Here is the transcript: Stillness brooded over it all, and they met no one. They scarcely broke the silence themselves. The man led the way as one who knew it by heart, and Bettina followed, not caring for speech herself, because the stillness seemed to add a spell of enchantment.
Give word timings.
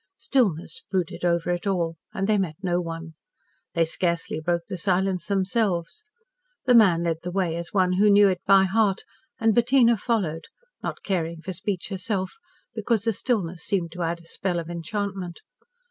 Stillness 0.17 0.81
brooded 0.89 1.23
over 1.23 1.51
it 1.51 1.67
all, 1.67 1.95
and 2.11 2.25
they 2.25 2.39
met 2.39 2.55
no 2.63 2.81
one. 2.81 3.13
They 3.75 3.85
scarcely 3.85 4.39
broke 4.39 4.63
the 4.67 4.75
silence 4.75 5.27
themselves. 5.27 6.05
The 6.65 6.73
man 6.73 7.03
led 7.03 7.19
the 7.21 7.29
way 7.29 7.55
as 7.55 7.71
one 7.71 7.93
who 7.97 8.09
knew 8.09 8.27
it 8.27 8.41
by 8.47 8.63
heart, 8.63 9.03
and 9.39 9.53
Bettina 9.53 9.95
followed, 9.97 10.45
not 10.81 11.03
caring 11.03 11.43
for 11.43 11.53
speech 11.53 11.89
herself, 11.89 12.39
because 12.73 13.03
the 13.03 13.13
stillness 13.13 13.61
seemed 13.63 13.91
to 13.91 14.01
add 14.01 14.21
a 14.21 14.25
spell 14.25 14.57
of 14.59 14.71
enchantment. 14.71 15.41